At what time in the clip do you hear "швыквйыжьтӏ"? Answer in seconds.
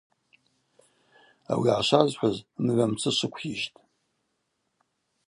3.17-3.79